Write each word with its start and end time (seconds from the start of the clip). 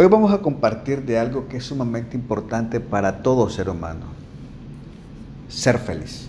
Hoy 0.00 0.06
vamos 0.06 0.32
a 0.32 0.38
compartir 0.38 1.04
de 1.04 1.18
algo 1.18 1.48
que 1.48 1.56
es 1.56 1.64
sumamente 1.64 2.16
importante 2.16 2.78
para 2.78 3.20
todo 3.20 3.50
ser 3.50 3.68
humano. 3.68 4.06
Ser 5.48 5.78
feliz. 5.78 6.28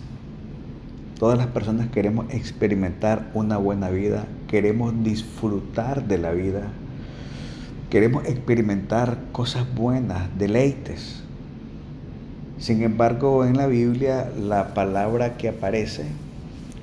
Todas 1.19 1.37
las 1.37 1.45
personas 1.45 1.87
queremos 1.91 2.25
experimentar 2.33 3.29
una 3.35 3.57
buena 3.57 3.91
vida, 3.91 4.25
queremos 4.47 5.03
disfrutar 5.03 6.07
de 6.07 6.17
la 6.17 6.31
vida, 6.31 6.63
queremos 7.91 8.25
experimentar 8.25 9.19
cosas 9.31 9.71
buenas, 9.75 10.35
deleites. 10.35 11.21
Sin 12.57 12.81
embargo, 12.81 13.45
en 13.45 13.55
la 13.55 13.67
Biblia 13.67 14.31
la 14.35 14.73
palabra 14.73 15.37
que 15.37 15.47
aparece 15.47 16.07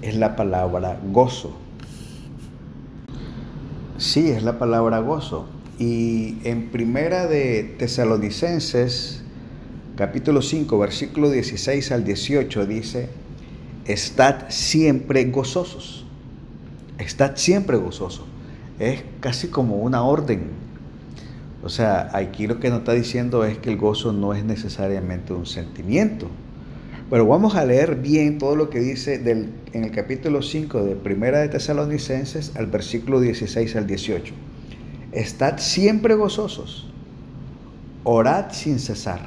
es 0.03 0.15
la 0.15 0.37
palabra 0.37 1.01
gozo. 1.11 1.57
Sí, 3.99 4.31
es 4.31 4.45
la 4.45 4.61
palabra 4.61 5.01
gozo. 5.01 5.49
Y 5.79 6.39
en 6.45 6.71
primera 6.71 7.27
de 7.27 7.63
Tesalonicenses, 7.79 9.21
capítulo 9.95 10.41
5, 10.41 10.79
versículo 10.79 11.31
16 11.31 11.93
al 11.93 12.03
18, 12.03 12.65
dice, 12.65 13.11
estad 13.85 14.49
siempre 14.49 15.23
gozosos. 15.27 16.07
Estad 16.99 17.37
siempre 17.37 17.77
gozosos. 17.77 18.25
Es 18.79 19.05
casi 19.21 19.49
como 19.49 19.77
una 19.77 20.03
orden. 20.03 20.45
O 21.63 21.69
sea, 21.69 22.09
aquí 22.15 22.47
lo 22.47 22.59
que 22.59 22.71
nos 22.71 22.79
está 22.79 22.93
diciendo 22.93 23.45
es 23.45 23.59
que 23.59 23.69
el 23.69 23.77
gozo 23.77 24.15
no 24.15 24.33
es 24.33 24.45
necesariamente 24.45 25.35
un 25.35 25.45
sentimiento. 25.45 26.29
Pero 27.11 27.27
vamos 27.27 27.55
a 27.55 27.67
leer 27.67 27.97
bien 27.97 28.39
todo 28.39 28.57
lo 28.57 28.71
que 28.71 28.81
dice 28.81 29.19
del, 29.19 29.51
en 29.75 29.85
el 29.85 29.91
capítulo 29.91 30.41
5 30.41 30.85
de 30.85 30.97
Primera 30.97 31.41
de 31.41 31.49
Tesalonicenses 31.49 32.57
al 32.57 32.67
versículo 32.67 33.21
16 33.21 33.77
al 33.77 33.87
18. 33.87 34.33
Estad 35.17 35.57
siempre 35.61 36.15
gozosos, 36.15 36.85
orad 38.05 38.53
sin 38.53 38.79
cesar, 38.79 39.21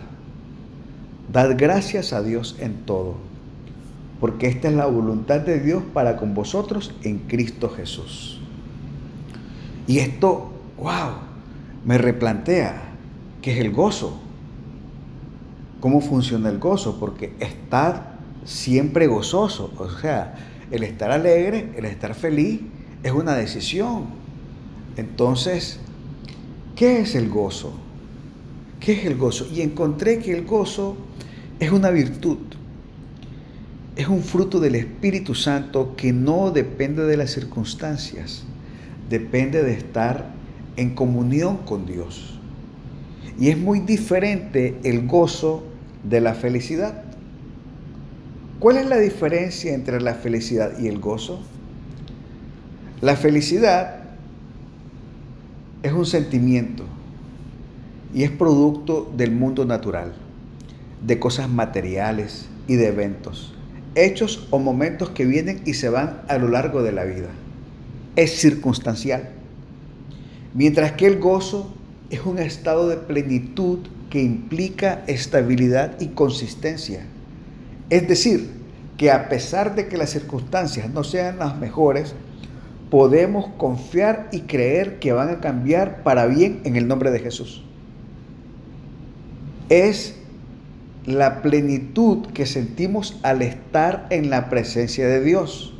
dad 1.34 1.56
gracias 1.58 2.14
a 2.14 2.22
Dios 2.22 2.58
en 2.60 2.86
todo, 2.86 3.16
porque 4.20 4.46
esta 4.46 4.68
es 4.68 4.76
la 4.76 4.86
voluntad 4.86 5.40
de 5.40 5.60
Dios 5.60 5.82
para 5.92 6.16
con 6.18 6.36
vosotros 6.36 6.94
en 7.02 7.18
Cristo 7.18 7.72
Jesús. 7.72 8.40
Y 9.88 9.98
esto, 9.98 10.52
wow, 10.78 11.14
me 11.84 11.98
replantea 11.98 12.92
qué 13.42 13.54
es 13.54 13.58
el 13.58 13.72
gozo. 13.72 14.20
¿Cómo 15.80 16.02
funciona 16.02 16.50
el 16.50 16.60
gozo? 16.60 17.00
Porque 17.00 17.34
estad 17.40 18.02
siempre 18.46 19.08
gozoso. 19.08 19.74
O 19.76 19.90
sea, 19.90 20.36
el 20.70 20.84
estar 20.84 21.10
alegre, 21.10 21.72
el 21.76 21.86
estar 21.86 22.14
feliz, 22.14 22.62
es 23.02 23.12
una 23.12 23.34
decisión. 23.34 24.19
Entonces, 25.00 25.80
¿qué 26.76 27.00
es 27.00 27.16
el 27.16 27.30
gozo? 27.30 27.72
¿Qué 28.82 28.92
es 28.92 29.06
el 29.06 29.16
gozo? 29.16 29.48
Y 29.54 29.62
encontré 29.62 30.20
que 30.20 30.34
el 30.34 30.46
gozo 30.46 30.98
es 31.58 31.72
una 31.72 31.90
virtud, 31.90 32.38
es 33.96 34.10
un 34.10 34.22
fruto 34.22 34.60
del 34.60 34.76
Espíritu 34.76 35.36
Santo 35.36 35.96
que 35.96 36.12
no 36.12 36.52
depende 36.52 37.06
de 37.06 37.16
las 37.16 37.32
circunstancias, 37.32 38.44
depende 39.10 39.64
de 39.64 39.72
estar 39.72 40.32
en 40.76 40.96
comunión 40.96 41.60
con 41.60 41.86
Dios. 41.86 42.38
Y 43.40 43.48
es 43.48 43.58
muy 43.58 43.80
diferente 43.80 44.80
el 44.84 45.08
gozo 45.08 45.64
de 46.04 46.20
la 46.20 46.34
felicidad. 46.34 47.04
¿Cuál 48.60 48.76
es 48.76 48.86
la 48.86 48.98
diferencia 48.98 49.74
entre 49.74 50.02
la 50.02 50.16
felicidad 50.16 50.78
y 50.78 50.88
el 50.88 51.00
gozo? 51.00 51.40
La 53.00 53.16
felicidad 53.16 53.99
es 55.84 55.94
un 55.94 56.06
sentimiento 56.06 56.84
y 58.14 58.24
es 58.24 58.32
producto 58.32 59.12
del 59.16 59.32
mundo 59.32 59.66
natural, 59.66 60.14
de 61.06 61.20
cosas 61.20 61.50
materiales 61.50 62.48
y 62.68 62.76
de 62.76 62.88
eventos, 62.88 63.54
hechos 63.96 64.48
o 64.50 64.60
momentos 64.60 65.12
que 65.12 65.26
vienen 65.26 65.62
y 65.66 65.76
se 65.76 65.90
van 65.90 66.22
a 66.28 66.38
lo 66.38 66.50
largo 66.50 66.84
de 66.84 66.92
la 66.92 67.06
vida. 67.06 67.30
Es 68.16 68.40
circunstancial. 68.40 69.30
Mientras 70.54 70.94
que 70.94 71.06
el 71.06 71.20
gozo 71.20 71.74
es 72.10 72.26
un 72.26 72.40
estado 72.40 72.90
de 72.90 72.98
plenitud 72.98 73.80
que 74.10 74.22
implica 74.22 75.04
estabilidad 75.08 76.00
y 76.02 76.08
consistencia. 76.08 77.06
Es 77.90 78.08
decir, 78.08 78.50
que 78.98 79.12
a 79.12 79.30
pesar 79.30 79.76
de 79.76 79.88
que 79.88 79.98
las 79.98 80.10
circunstancias 80.10 80.90
no 80.90 81.04
sean 81.04 81.40
las 81.40 81.58
mejores, 81.58 82.16
podemos 82.90 83.48
confiar 83.58 84.30
y 84.32 84.42
creer 84.42 85.00
que 85.00 85.14
van 85.14 85.30
a 85.30 85.40
cambiar 85.40 86.04
para 86.04 86.26
bien 86.26 86.62
en 86.64 86.76
el 86.76 86.88
nombre 86.88 87.12
de 87.12 87.20
Jesús. 87.20 87.64
Es 89.70 90.16
la 91.06 91.42
plenitud 91.42 92.28
que 92.34 92.46
sentimos 92.46 93.18
al 93.24 93.42
estar 93.42 94.08
en 94.10 94.30
la 94.30 94.50
presencia 94.50 95.08
de 95.08 95.24
Dios. 95.24 95.74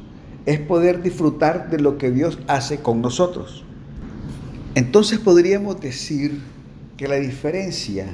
Es 0.46 0.60
poder 0.60 1.02
disfrutar 1.02 1.70
de 1.70 1.80
lo 1.80 1.98
que 1.98 2.12
Dios 2.12 2.40
hace 2.48 2.78
con 2.78 3.02
nosotros. 3.02 3.66
Entonces 4.76 5.20
podríamos 5.20 5.82
decir 5.82 6.40
que 6.98 7.08
la 7.08 7.16
diferencia 7.16 8.06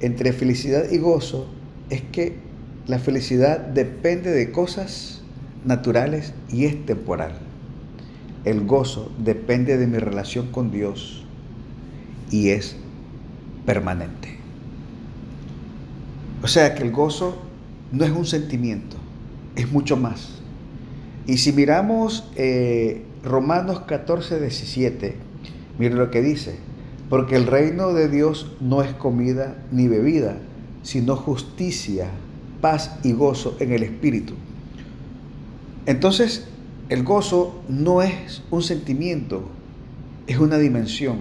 entre 0.00 0.32
felicidad 0.32 0.90
y 0.90 0.98
gozo 0.98 1.48
es 1.88 2.02
que 2.02 2.36
la 2.86 2.98
felicidad 2.98 3.58
depende 3.58 4.30
de 4.30 4.50
cosas 4.52 5.22
naturales 5.64 6.32
y 6.50 6.64
es 6.66 6.86
temporal. 6.86 7.49
El 8.44 8.66
gozo 8.66 9.10
depende 9.18 9.76
de 9.76 9.86
mi 9.86 9.98
relación 9.98 10.48
con 10.48 10.70
Dios 10.70 11.24
y 12.30 12.50
es 12.50 12.76
permanente. 13.66 14.38
O 16.42 16.48
sea 16.48 16.74
que 16.74 16.82
el 16.82 16.90
gozo 16.90 17.36
no 17.92 18.04
es 18.04 18.10
un 18.10 18.24
sentimiento, 18.24 18.96
es 19.56 19.70
mucho 19.70 19.96
más. 19.96 20.40
Y 21.26 21.36
si 21.36 21.52
miramos 21.52 22.30
eh, 22.36 23.04
Romanos 23.22 23.80
14, 23.80 24.40
17, 24.40 25.16
mire 25.78 25.94
lo 25.94 26.10
que 26.10 26.22
dice, 26.22 26.56
porque 27.10 27.36
el 27.36 27.46
reino 27.46 27.92
de 27.92 28.08
Dios 28.08 28.52
no 28.60 28.82
es 28.82 28.92
comida 28.94 29.62
ni 29.70 29.86
bebida, 29.86 30.38
sino 30.82 31.16
justicia, 31.16 32.08
paz 32.60 32.98
y 33.02 33.12
gozo 33.12 33.56
en 33.60 33.72
el 33.72 33.82
Espíritu. 33.82 34.34
Entonces, 35.86 36.48
el 36.90 37.04
gozo 37.04 37.62
no 37.68 38.02
es 38.02 38.42
un 38.50 38.64
sentimiento, 38.64 39.48
es 40.26 40.38
una 40.38 40.58
dimensión 40.58 41.18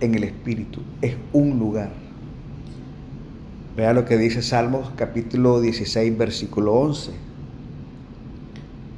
en 0.00 0.14
el 0.14 0.22
espíritu, 0.22 0.82
es 1.00 1.16
un 1.32 1.58
lugar. 1.58 1.90
Vea 3.74 3.94
lo 3.94 4.04
que 4.04 4.18
dice 4.18 4.42
Salmos 4.42 4.90
capítulo 4.94 5.62
16, 5.62 6.18
versículo 6.18 6.74
11. 6.74 7.12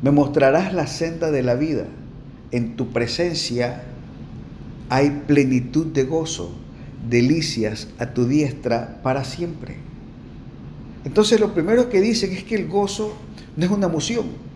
Me 0.02 0.10
mostrarás 0.10 0.74
la 0.74 0.88
senda 0.88 1.30
de 1.30 1.44
la 1.44 1.54
vida. 1.54 1.84
En 2.50 2.74
tu 2.74 2.88
presencia 2.88 3.84
hay 4.88 5.22
plenitud 5.28 5.86
de 5.86 6.02
gozo, 6.02 6.50
delicias 7.08 7.86
a 8.00 8.06
tu 8.06 8.26
diestra 8.26 8.98
para 9.04 9.22
siempre. 9.22 9.76
Entonces 11.04 11.38
lo 11.38 11.54
primero 11.54 11.88
que 11.88 12.00
dicen 12.00 12.32
es 12.32 12.42
que 12.42 12.56
el 12.56 12.66
gozo 12.66 13.16
no 13.56 13.64
es 13.64 13.70
una 13.70 13.86
emoción, 13.86 14.47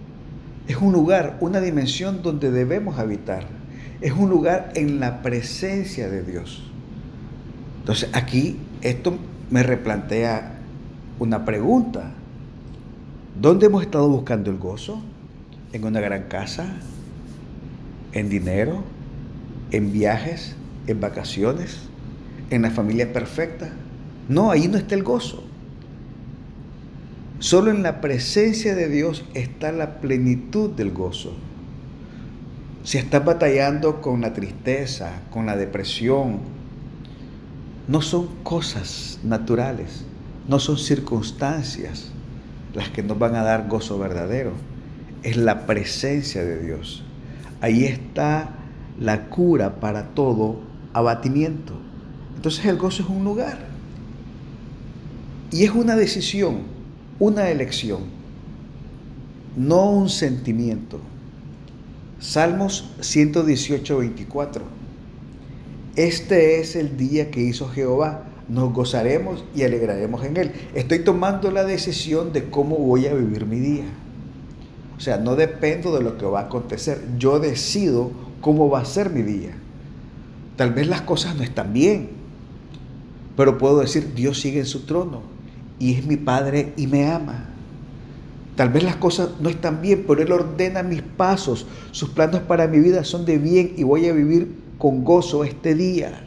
es 0.72 0.78
un 0.78 0.92
lugar, 0.92 1.36
una 1.40 1.60
dimensión 1.60 2.22
donde 2.22 2.50
debemos 2.50 2.98
habitar. 2.98 3.44
Es 4.00 4.12
un 4.12 4.30
lugar 4.30 4.72
en 4.74 5.00
la 5.00 5.20
presencia 5.20 6.08
de 6.08 6.22
Dios. 6.22 6.62
Entonces 7.80 8.08
aquí 8.14 8.56
esto 8.80 9.18
me 9.50 9.62
replantea 9.62 10.54
una 11.18 11.44
pregunta. 11.44 12.12
¿Dónde 13.38 13.66
hemos 13.66 13.82
estado 13.82 14.08
buscando 14.08 14.50
el 14.50 14.56
gozo? 14.56 15.02
¿En 15.74 15.84
una 15.84 16.00
gran 16.00 16.22
casa? 16.24 16.64
¿En 18.12 18.30
dinero? 18.30 18.82
¿En 19.72 19.92
viajes? 19.92 20.56
¿En 20.86 21.00
vacaciones? 21.00 21.80
¿En 22.48 22.62
la 22.62 22.70
familia 22.70 23.12
perfecta? 23.12 23.70
No, 24.28 24.50
ahí 24.50 24.68
no 24.68 24.78
está 24.78 24.94
el 24.94 25.02
gozo. 25.02 25.44
Solo 27.42 27.72
en 27.72 27.82
la 27.82 28.00
presencia 28.00 28.76
de 28.76 28.88
Dios 28.88 29.24
está 29.34 29.72
la 29.72 29.98
plenitud 29.98 30.70
del 30.70 30.92
gozo. 30.92 31.32
Si 32.84 32.98
estás 32.98 33.24
batallando 33.24 34.00
con 34.00 34.20
la 34.20 34.32
tristeza, 34.32 35.22
con 35.28 35.46
la 35.46 35.56
depresión, 35.56 36.38
no 37.88 38.00
son 38.00 38.28
cosas 38.44 39.18
naturales, 39.24 40.04
no 40.46 40.60
son 40.60 40.78
circunstancias 40.78 42.12
las 42.74 42.90
que 42.90 43.02
nos 43.02 43.18
van 43.18 43.34
a 43.34 43.42
dar 43.42 43.66
gozo 43.66 43.98
verdadero. 43.98 44.52
Es 45.24 45.36
la 45.36 45.66
presencia 45.66 46.44
de 46.44 46.64
Dios. 46.64 47.02
Ahí 47.60 47.86
está 47.86 48.50
la 49.00 49.24
cura 49.30 49.80
para 49.80 50.10
todo 50.10 50.60
abatimiento. 50.92 51.74
Entonces 52.36 52.64
el 52.66 52.76
gozo 52.76 53.02
es 53.02 53.08
un 53.08 53.24
lugar. 53.24 53.58
Y 55.50 55.64
es 55.64 55.72
una 55.72 55.96
decisión 55.96 56.81
una 57.22 57.50
elección, 57.50 58.00
no 59.56 59.88
un 59.88 60.08
sentimiento. 60.08 60.98
Salmos 62.18 62.90
118, 62.98 63.98
24. 63.98 64.64
Este 65.94 66.58
es 66.58 66.74
el 66.74 66.96
día 66.96 67.30
que 67.30 67.40
hizo 67.40 67.68
Jehová. 67.68 68.24
Nos 68.48 68.72
gozaremos 68.72 69.44
y 69.54 69.62
alegraremos 69.62 70.24
en 70.24 70.36
él. 70.36 70.52
Estoy 70.74 71.04
tomando 71.04 71.52
la 71.52 71.62
decisión 71.62 72.32
de 72.32 72.50
cómo 72.50 72.76
voy 72.76 73.06
a 73.06 73.14
vivir 73.14 73.46
mi 73.46 73.60
día. 73.60 73.84
O 74.96 75.00
sea, 75.00 75.18
no 75.18 75.36
dependo 75.36 75.96
de 75.96 76.02
lo 76.02 76.18
que 76.18 76.26
va 76.26 76.40
a 76.40 76.44
acontecer. 76.46 77.04
Yo 77.18 77.38
decido 77.38 78.10
cómo 78.40 78.68
va 78.68 78.80
a 78.80 78.84
ser 78.84 79.10
mi 79.10 79.22
día. 79.22 79.52
Tal 80.56 80.72
vez 80.72 80.88
las 80.88 81.02
cosas 81.02 81.36
no 81.36 81.44
están 81.44 81.72
bien, 81.72 82.10
pero 83.36 83.58
puedo 83.58 83.78
decir, 83.78 84.12
Dios 84.12 84.40
sigue 84.40 84.58
en 84.58 84.66
su 84.66 84.86
trono 84.86 85.30
y 85.78 85.94
es 85.94 86.06
mi 86.06 86.16
Padre 86.16 86.72
y 86.76 86.86
me 86.86 87.10
ama. 87.10 87.48
Tal 88.56 88.68
vez 88.68 88.82
las 88.82 88.96
cosas 88.96 89.30
no 89.40 89.48
están 89.48 89.80
bien, 89.80 90.04
pero 90.06 90.22
Él 90.22 90.30
ordena 90.30 90.82
mis 90.82 91.02
pasos. 91.02 91.66
Sus 91.90 92.10
planos 92.10 92.42
para 92.42 92.68
mi 92.68 92.80
vida 92.80 93.04
son 93.04 93.24
de 93.24 93.38
bien 93.38 93.72
y 93.76 93.82
voy 93.82 94.06
a 94.06 94.12
vivir 94.12 94.54
con 94.78 95.04
gozo 95.04 95.44
este 95.44 95.74
día. 95.74 96.24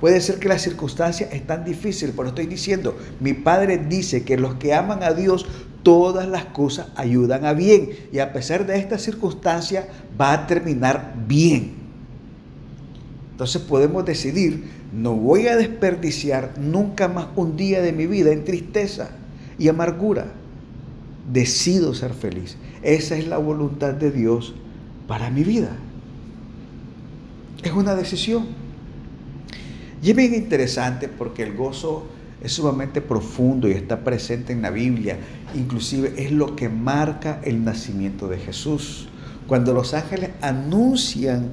Puede 0.00 0.22
ser 0.22 0.38
que 0.38 0.48
las 0.48 0.62
circunstancias 0.62 1.30
están 1.32 1.64
difíciles, 1.64 2.14
pero 2.16 2.28
estoy 2.28 2.46
diciendo, 2.46 2.96
mi 3.20 3.34
Padre 3.34 3.76
dice 3.76 4.24
que 4.24 4.38
los 4.38 4.54
que 4.54 4.72
aman 4.72 5.02
a 5.02 5.12
Dios, 5.12 5.44
todas 5.82 6.26
las 6.26 6.46
cosas 6.46 6.88
ayudan 6.96 7.44
a 7.44 7.52
bien. 7.52 7.90
Y 8.10 8.18
a 8.20 8.32
pesar 8.32 8.66
de 8.66 8.78
esta 8.78 8.98
circunstancia, 8.98 9.88
va 10.18 10.32
a 10.32 10.46
terminar 10.46 11.14
bien. 11.28 11.74
Entonces 13.32 13.60
podemos 13.60 14.04
decidir, 14.06 14.70
no 14.92 15.14
voy 15.14 15.46
a 15.46 15.56
desperdiciar 15.56 16.54
nunca 16.58 17.08
más 17.08 17.28
un 17.36 17.56
día 17.56 17.80
de 17.80 17.92
mi 17.92 18.06
vida 18.06 18.32
en 18.32 18.44
tristeza 18.44 19.10
y 19.58 19.68
amargura. 19.68 20.26
Decido 21.32 21.94
ser 21.94 22.12
feliz. 22.12 22.56
Esa 22.82 23.16
es 23.16 23.28
la 23.28 23.38
voluntad 23.38 23.94
de 23.94 24.10
Dios 24.10 24.54
para 25.06 25.30
mi 25.30 25.44
vida. 25.44 25.76
Es 27.62 27.72
una 27.72 27.94
decisión. 27.94 28.46
Y 30.02 30.10
es 30.10 30.16
bien 30.16 30.34
interesante 30.34 31.08
porque 31.08 31.42
el 31.42 31.54
gozo 31.54 32.06
es 32.42 32.52
sumamente 32.52 33.00
profundo 33.00 33.68
y 33.68 33.72
está 33.72 34.02
presente 34.02 34.52
en 34.52 34.62
la 34.62 34.70
Biblia. 34.70 35.18
Inclusive 35.54 36.14
es 36.16 36.32
lo 36.32 36.56
que 36.56 36.68
marca 36.68 37.40
el 37.44 37.64
nacimiento 37.64 38.26
de 38.28 38.38
Jesús. 38.38 39.08
Cuando 39.46 39.74
los 39.74 39.94
ángeles 39.94 40.30
anuncian 40.40 41.50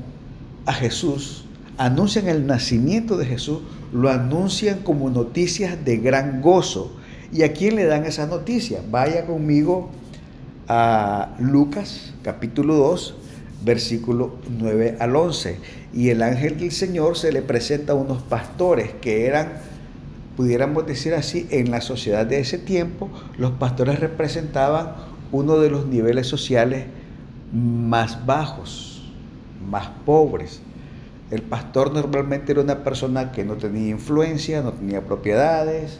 a 0.66 0.74
Jesús, 0.74 1.47
anuncian 1.78 2.28
el 2.28 2.48
nacimiento 2.48 3.18
de 3.18 3.26
Jesús, 3.26 3.60
lo 3.94 4.10
anuncian 4.10 4.80
como 4.80 5.10
noticias 5.10 5.84
de 5.86 5.98
gran 5.98 6.42
gozo. 6.42 6.96
¿Y 7.32 7.44
a 7.44 7.54
quién 7.54 7.76
le 7.76 7.86
dan 7.86 8.06
esa 8.06 8.26
noticia? 8.26 8.82
Vaya 8.90 9.26
conmigo 9.26 9.90
a 10.68 11.36
Lucas 11.40 12.14
capítulo 12.24 12.76
2, 12.76 13.16
versículo 13.64 14.36
9 14.50 14.98
al 15.00 15.16
11. 15.16 15.58
Y 15.94 16.10
el 16.10 16.22
ángel 16.22 16.60
del 16.60 16.72
Señor 16.72 17.18
se 17.18 17.32
le 17.32 17.42
presenta 17.42 17.94
a 17.94 17.96
unos 17.96 18.22
pastores 18.22 18.92
que 19.02 19.26
eran, 19.26 19.54
pudiéramos 20.36 20.86
decir 20.88 21.14
así, 21.14 21.48
en 21.52 21.72
la 21.72 21.82
sociedad 21.82 22.26
de 22.26 22.40
ese 22.40 22.58
tiempo, 22.58 23.10
los 23.38 23.52
pastores 23.52 24.00
representaban 24.00 24.94
uno 25.32 25.58
de 25.60 25.70
los 25.70 25.88
niveles 25.88 26.28
sociales 26.28 26.86
más 27.54 28.26
bajos, 28.26 29.12
más 29.70 29.90
pobres. 30.06 30.62
El 31.30 31.42
pastor 31.42 31.94
normalmente 31.94 32.54
era 32.54 32.62
una 32.62 32.84
persona 32.84 33.32
que 33.32 33.44
no 33.44 33.56
tenía 33.56 33.90
influencia, 33.90 34.62
no 34.62 34.72
tenía 34.72 35.02
propiedades, 35.02 36.00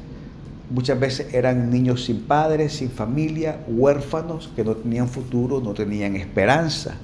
muchas 0.70 1.00
veces 1.00 1.34
eran 1.34 1.70
niños 1.70 2.06
sin 2.06 2.22
padres, 2.22 2.74
sin 2.74 2.90
familia, 2.90 3.60
huérfanos 3.68 4.50
que 4.56 4.64
no 4.64 4.76
tenían 4.76 5.10
futuro, 5.10 5.60
no 5.60 5.74
tenían 5.74 6.16
esperanza. 6.16 6.96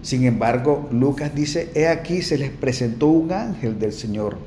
Sin 0.00 0.24
embargo, 0.24 0.88
Lucas 0.92 1.34
dice, 1.34 1.70
he 1.74 1.88
aquí 1.88 2.22
se 2.22 2.38
les 2.38 2.50
presentó 2.50 3.08
un 3.08 3.32
ángel 3.32 3.78
del 3.78 3.92
Señor 3.92 4.38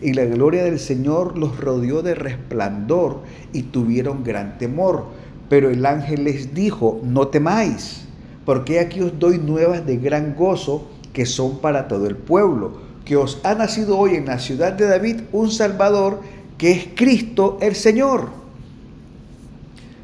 y 0.00 0.12
la 0.12 0.24
gloria 0.24 0.64
del 0.64 0.78
Señor 0.78 1.38
los 1.38 1.58
rodeó 1.58 2.02
de 2.02 2.14
resplandor 2.14 3.22
y 3.52 3.62
tuvieron 3.62 4.24
gran 4.24 4.58
temor. 4.58 5.06
Pero 5.48 5.70
el 5.70 5.86
ángel 5.86 6.24
les 6.24 6.54
dijo, 6.54 7.00
no 7.02 7.28
temáis, 7.28 8.06
porque 8.44 8.80
aquí 8.80 9.00
os 9.00 9.18
doy 9.18 9.38
nuevas 9.38 9.86
de 9.86 9.96
gran 9.96 10.34
gozo 10.34 10.90
que 11.16 11.24
son 11.24 11.60
para 11.60 11.88
todo 11.88 12.06
el 12.06 12.14
pueblo, 12.14 12.72
que 13.06 13.16
os 13.16 13.40
ha 13.42 13.54
nacido 13.54 13.96
hoy 13.96 14.16
en 14.16 14.26
la 14.26 14.38
ciudad 14.38 14.74
de 14.74 14.86
David 14.86 15.22
un 15.32 15.50
Salvador 15.50 16.20
que 16.58 16.72
es 16.72 16.88
Cristo 16.94 17.56
el 17.62 17.74
Señor. 17.74 18.28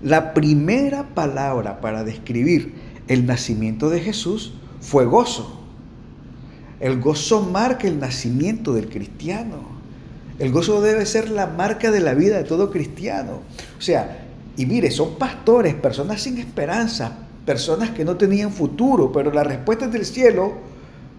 La 0.03 0.32
primera 0.32 1.14
palabra 1.14 1.82
para 1.82 2.03
describir 2.03 2.76
el 3.09 3.26
nacimiento 3.26 3.91
de 3.91 4.00
Jesús 4.00 4.55
fue 4.81 5.05
gozo. 5.05 5.61
El 6.81 6.99
gozo 6.99 7.43
marca 7.43 7.87
el 7.87 8.00
nacimiento 8.00 8.73
del 8.73 8.88
cristiano. 8.88 9.59
El 10.38 10.50
gozo 10.50 10.81
debe 10.81 11.05
ser 11.05 11.29
la 11.29 11.47
marca 11.47 11.91
de 11.91 12.00
la 12.00 12.14
vida 12.14 12.38
de 12.38 12.44
todo 12.44 12.70
cristiano. 12.70 13.43
O 13.79 13.82
sea, 13.82 14.25
y 14.56 14.64
mire, 14.64 14.91
son 14.91 15.17
pastores, 15.17 15.75
personas 15.75 16.23
sin 16.23 16.38
esperanza, 16.38 17.19
personas 17.44 17.91
que 17.91 18.03
no 18.03 18.17
tenían 18.17 18.50
futuro, 18.50 19.12
pero 19.12 19.31
las 19.31 19.47
respuestas 19.47 19.93
del 19.93 20.06
cielo 20.06 20.71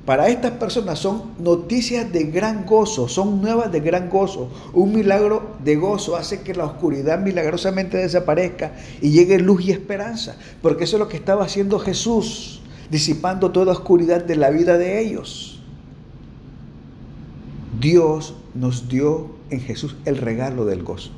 para 0.05 0.27
estas 0.27 0.51
personas 0.51 0.99
son 0.99 1.31
noticias 1.39 2.11
de 2.11 2.25
gran 2.25 2.65
gozo, 2.65 3.07
son 3.07 3.41
nuevas 3.41 3.71
de 3.71 3.79
gran 3.79 4.09
gozo. 4.09 4.49
Un 4.73 4.93
milagro 4.93 5.55
de 5.63 5.77
gozo 5.77 6.17
hace 6.17 6.41
que 6.41 6.53
la 6.53 6.65
oscuridad 6.65 7.19
milagrosamente 7.19 7.97
desaparezca 7.97 8.73
y 9.01 9.11
llegue 9.11 9.39
luz 9.39 9.63
y 9.63 9.71
esperanza, 9.71 10.35
porque 10.61 10.83
eso 10.83 10.97
es 10.97 10.99
lo 10.99 11.07
que 11.07 11.15
estaba 11.15 11.45
haciendo 11.45 11.79
Jesús 11.79 12.59
disipando 12.91 13.51
toda 13.51 13.71
oscuridad 13.71 14.23
de 14.23 14.35
la 14.35 14.49
vida 14.49 14.77
de 14.77 14.99
ellos. 14.99 15.61
Dios 17.79 18.35
nos 18.53 18.89
dio 18.89 19.31
en 19.49 19.61
Jesús 19.61 19.95
el 20.05 20.17
regalo 20.17 20.65
del 20.65 20.83
gozo 20.83 21.11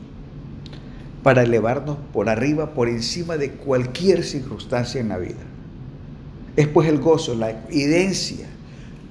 para 1.23 1.41
elevarnos 1.41 1.97
por 2.13 2.29
arriba, 2.29 2.75
por 2.75 2.87
encima 2.87 3.35
de 3.35 3.51
cualquier 3.51 4.23
circunstancia 4.23 5.01
en 5.01 5.09
la 5.09 5.17
vida. 5.17 5.41
Es 6.55 6.67
pues 6.67 6.87
el 6.87 6.99
gozo, 6.99 7.33
la 7.33 7.49
evidencia 7.49 8.47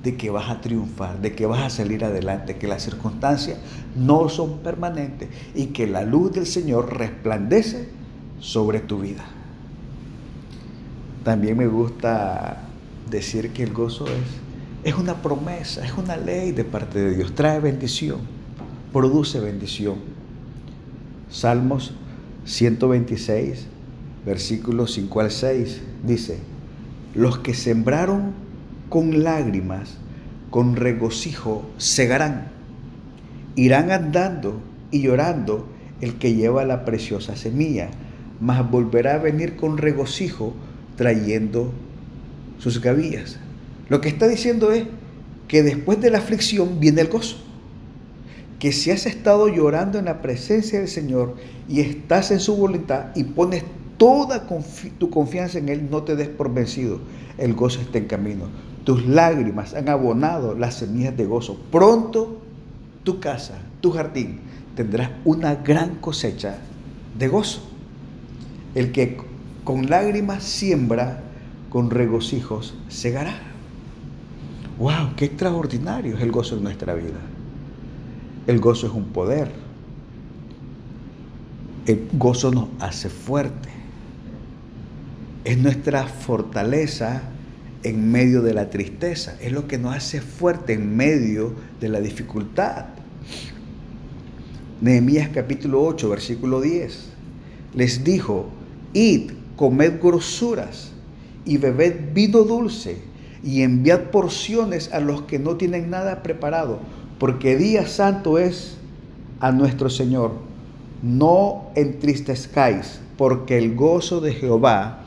de 0.05 0.17
que 0.17 0.29
vas 0.29 0.51
a 0.51 0.61
triunfar, 0.61 1.21
de 1.23 1.35
que 1.35 1.47
vas 1.47 1.63
a 1.63 1.71
salir 1.71 2.05
adelante, 2.05 2.59
que 2.59 2.69
las 2.69 2.83
circunstancias 2.83 3.59
no 3.97 4.29
son 4.29 4.59
permanentes 4.59 5.31
y 5.55 5.69
que 5.69 5.87
la 5.87 6.03
luz 6.03 6.33
del 6.33 6.47
Señor 6.47 6.99
resplandece 6.99 7.89
sobre 8.39 8.81
tu 8.81 9.01
vida. 9.01 9.25
También 11.25 11.57
me 11.57 11.67
gusta 11.67 12.69
decir 13.11 13.55
que 13.55 13.63
el 13.63 13.73
gozo 13.73 14.05
es, 14.07 14.93
es 14.93 14.95
una 14.95 15.23
promesa, 15.23 15.83
es 15.83 15.97
una 15.97 16.19
ley 16.19 16.53
de 16.53 16.65
parte 16.65 16.99
de 16.99 17.17
Dios. 17.17 17.35
Trae 17.35 17.59
bendición, 17.61 18.19
produce 18.93 19.41
bendición. 19.41 19.97
Salmos 21.31 21.95
126, 22.45 23.67
versículos 24.27 24.93
5 24.93 25.21
al 25.21 25.31
6, 25.31 25.81
dice, 26.07 26.39
los 27.15 27.39
que 27.39 27.55
sembraron 27.55 28.44
con 28.95 29.25
lágrimas, 29.25 29.97
con 30.51 30.77
regocijo, 30.77 31.69
segarán. 31.79 32.53
Irán 33.57 33.91
andando 33.91 34.61
y 34.93 35.03
llorando 35.03 35.67
el 36.01 36.15
que 36.15 36.35
lleva 36.37 36.65
la 36.65 36.85
preciosa 36.85 37.35
semilla, 37.35 37.91
mas 38.39 38.71
volverá 38.71 39.15
a 39.15 39.19
venir 39.19 39.57
con 39.57 39.79
regocijo 39.79 40.55
trayendo 40.95 41.73
sus 42.61 42.81
gavillas. 42.81 43.41
Lo 43.89 44.01
que 44.01 44.09
está 44.09 44.29
diciendo 44.29 44.71
es 44.71 44.85
que 45.49 45.65
después 45.65 46.01
de 46.01 46.11
la 46.11 46.19
aflicción 46.19 46.79
viene 46.79 47.01
el 47.01 47.09
gozo. 47.09 47.39
Que 48.61 48.71
si 48.71 48.93
has 48.93 49.07
estado 49.07 49.49
llorando 49.49 49.99
en 49.99 50.05
la 50.05 50.23
presencia 50.23 50.79
del 50.79 50.89
Señor 50.89 51.35
y 51.69 51.81
estás 51.81 52.31
en 52.31 52.39
su 52.39 52.55
voluntad 52.55 53.07
y 53.17 53.25
pones 53.25 53.65
toda 53.99 54.47
tu 54.99 55.11
confianza 55.11 55.59
en 55.59 55.69
Él, 55.69 55.89
no 55.91 56.05
te 56.05 56.15
des 56.15 56.29
por 56.29 56.55
vencido. 56.55 57.01
El 57.39 57.55
gozo 57.55 57.81
está 57.81 57.99
en 57.99 58.05
camino. 58.05 58.74
Tus 58.85 59.07
lágrimas 59.07 59.75
han 59.75 59.89
abonado 59.89 60.55
las 60.55 60.75
semillas 60.75 61.17
de 61.17 61.25
gozo. 61.25 61.59
Pronto 61.73 62.39
tu 63.03 63.19
casa, 63.19 63.59
tu 63.81 63.91
jardín, 63.93 64.41
tendrás 64.77 65.11
una 65.25 65.57
gran 65.57 65.97
cosecha 65.97 66.59
de 67.19 67.29
gozo. 67.29 67.63
El 68.75 68.93
que 68.93 69.19
con 69.65 69.89
lágrimas 69.89 70.43
siembra, 70.43 71.23
con 71.71 71.91
regocijos 71.91 72.75
segará. 72.89 73.35
¡Wow! 74.79 75.15
¡Qué 75.17 75.27
extraordinario 75.27 76.17
es 76.17 76.23
el 76.23 76.33
gozo 76.33 76.57
en 76.57 76.65
nuestra 76.65 76.95
vida! 76.95 77.21
El 78.47 78.61
gozo 78.61 78.87
es 78.87 78.93
un 78.93 79.05
poder. 79.05 79.51
El 81.87 82.09
gozo 82.13 82.51
nos 82.51 82.69
hace 82.81 83.09
fuerte. 83.09 83.71
Es 85.45 85.57
nuestra 85.59 86.05
fortaleza 86.07 87.23
en 87.85 88.11
medio 88.11 88.43
de 88.43 88.55
la 88.55 88.71
tristeza. 88.71 89.37
Es 89.41 89.53
lo 89.53 89.69
que 89.69 89.79
nos 89.79 89.95
hace 89.95 90.21
fuerte 90.21 90.73
en 90.73 90.97
medio 90.97 91.55
de 91.81 91.89
la 91.89 92.01
dificultad. 92.01 92.87
Nehemías 94.81 95.29
capítulo 95.29 95.85
8, 95.85 96.09
versículo 96.09 96.61
10. 96.61 97.05
Les 97.75 98.03
dijo, 98.03 98.47
id 98.93 99.31
comed 99.57 100.01
grosuras 100.01 100.91
y 101.45 101.59
bebed 101.59 102.13
vino 102.13 102.41
dulce, 102.41 102.99
y 103.43 103.63
enviad 103.63 104.05
porciones 104.11 104.91
a 104.93 105.01
los 105.01 105.23
que 105.23 105.39
no 105.39 105.57
tienen 105.57 105.91
nada 105.91 106.23
preparado, 106.23 106.79
porque 107.19 107.57
día 107.57 107.87
santo 107.87 108.39
es 108.39 108.77
a 109.41 109.53
nuestro 109.53 109.91
Señor. 109.91 110.33
No 111.03 111.67
entristezcáis, 111.75 113.01
porque 113.19 113.59
el 113.59 113.75
gozo 113.75 114.23
de 114.23 114.33
Jehová 114.33 115.04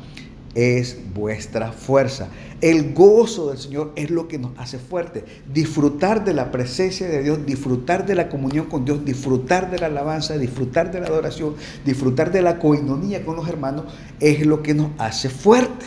es 0.55 0.97
vuestra 1.13 1.71
fuerza. 1.71 2.29
El 2.59 2.93
gozo 2.93 3.49
del 3.49 3.59
Señor 3.59 3.91
es 3.95 4.09
lo 4.09 4.27
que 4.27 4.39
nos 4.39 4.57
hace 4.57 4.79
fuerte. 4.79 5.23
Disfrutar 5.53 6.25
de 6.25 6.33
la 6.33 6.51
presencia 6.51 7.07
de 7.07 7.21
Dios, 7.21 7.45
disfrutar 7.45 8.05
de 8.05 8.15
la 8.15 8.29
comunión 8.29 8.65
con 8.65 8.83
Dios, 8.83 9.05
disfrutar 9.05 9.69
de 9.69 9.77
la 9.77 9.87
alabanza, 9.87 10.37
disfrutar 10.37 10.91
de 10.91 10.99
la 10.99 11.07
adoración, 11.07 11.55
disfrutar 11.85 12.31
de 12.31 12.41
la 12.41 12.57
coinonía 12.57 13.23
con 13.23 13.35
los 13.35 13.47
hermanos, 13.47 13.85
es 14.19 14.45
lo 14.45 14.63
que 14.63 14.73
nos 14.73 14.89
hace 14.97 15.29
fuerte. 15.29 15.85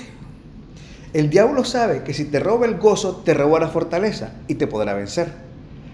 El 1.13 1.29
diablo 1.29 1.65
sabe 1.65 2.05
que 2.05 2.15
si 2.15 2.25
te 2.25 2.39
roba 2.39 2.67
el 2.67 2.79
gozo, 2.79 3.23
te 3.25 3.35
roba 3.35 3.59
la 3.59 3.69
fortaleza 3.69 4.35
y 4.47 4.55
te 4.55 4.69
podrá 4.69 4.95
vencer. 4.95 5.33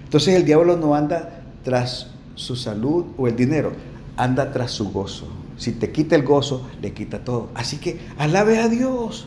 Entonces 0.05 0.35
el 0.35 0.45
diablo 0.45 0.77
no 0.77 0.95
anda 0.95 1.41
tras 1.65 2.09
su 2.35 2.55
salud 2.55 3.07
o 3.17 3.27
el 3.27 3.35
dinero, 3.35 3.73
anda 4.19 4.53
tras 4.53 4.73
su 4.73 4.91
gozo. 4.93 5.27
Si 5.57 5.73
te 5.73 5.91
quita 5.91 6.17
el 6.17 6.23
gozo, 6.23 6.69
le 6.83 6.93
quita 6.93 7.25
todo. 7.25 7.51
Así 7.55 7.79
que 7.79 7.99
alabe 8.19 8.59
a 8.59 8.69
Dios. 8.69 9.27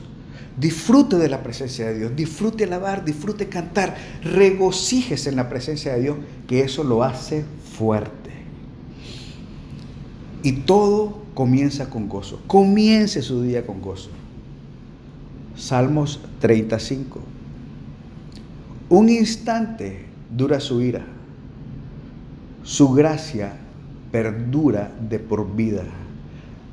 Disfrute 0.57 1.15
de 1.15 1.29
la 1.29 1.41
presencia 1.41 1.87
de 1.87 1.97
Dios, 1.97 2.15
disfrute 2.17 2.65
alabar, 2.65 3.05
disfrute 3.05 3.47
cantar, 3.47 3.95
regocíjese 4.21 5.29
en 5.29 5.37
la 5.37 5.47
presencia 5.47 5.93
de 5.93 6.01
Dios, 6.01 6.17
que 6.47 6.61
eso 6.61 6.83
lo 6.83 7.03
hace 7.03 7.45
fuerte. 7.77 8.31
Y 10.43 10.51
todo 10.51 11.21
comienza 11.33 11.89
con 11.89 12.09
gozo. 12.09 12.41
Comience 12.47 13.21
su 13.21 13.41
día 13.41 13.65
con 13.65 13.81
gozo. 13.81 14.09
Salmos 15.55 16.19
35. 16.39 17.21
Un 18.89 19.09
instante 19.09 20.05
dura 20.35 20.59
su 20.59 20.81
ira. 20.81 21.05
Su 22.63 22.91
gracia 22.91 23.53
perdura 24.11 24.91
de 25.09 25.19
por 25.19 25.55
vida. 25.55 25.83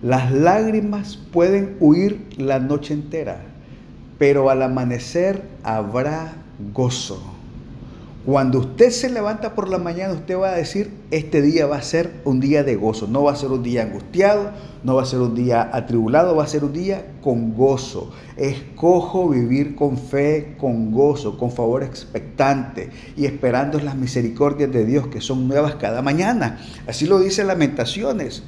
Las 0.06 0.30
lágrimas 0.30 1.16
pueden 1.16 1.76
huir 1.80 2.28
la 2.38 2.60
noche 2.60 2.94
entera 2.94 3.40
pero 4.18 4.50
al 4.50 4.62
amanecer 4.62 5.42
habrá 5.62 6.32
gozo. 6.72 7.32
Cuando 8.24 8.58
usted 8.58 8.90
se 8.90 9.08
levanta 9.08 9.54
por 9.54 9.68
la 9.68 9.78
mañana, 9.78 10.12
usted 10.14 10.36
va 10.36 10.48
a 10.48 10.56
decir, 10.56 10.90
este 11.12 11.42
día 11.42 11.66
va 11.66 11.76
a 11.76 11.82
ser 11.82 12.10
un 12.24 12.40
día 12.40 12.64
de 12.64 12.74
gozo. 12.74 13.06
No 13.06 13.22
va 13.22 13.32
a 13.32 13.36
ser 13.36 13.52
un 13.52 13.62
día 13.62 13.84
angustiado, 13.84 14.50
no 14.82 14.96
va 14.96 15.02
a 15.02 15.06
ser 15.06 15.20
un 15.20 15.36
día 15.36 15.70
atribulado, 15.72 16.34
va 16.34 16.42
a 16.42 16.48
ser 16.48 16.64
un 16.64 16.72
día 16.72 17.06
con 17.22 17.54
gozo. 17.54 18.10
Escojo 18.36 19.28
vivir 19.28 19.76
con 19.76 19.96
fe, 19.96 20.56
con 20.58 20.90
gozo, 20.90 21.38
con 21.38 21.52
favor 21.52 21.84
expectante 21.84 22.90
y 23.16 23.26
esperando 23.26 23.78
las 23.78 23.94
misericordias 23.94 24.72
de 24.72 24.84
Dios 24.84 25.06
que 25.06 25.20
son 25.20 25.46
nuevas 25.46 25.76
cada 25.76 26.02
mañana. 26.02 26.58
Así 26.88 27.06
lo 27.06 27.20
dice 27.20 27.44
Lamentaciones 27.44 28.42